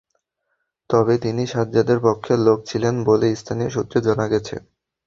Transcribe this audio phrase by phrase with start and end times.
[0.89, 4.55] তবে তিনি সাজ্জাদের পক্ষের লোক ছিলেন বলে স্থানীয় সূত্রে জানা গেছে।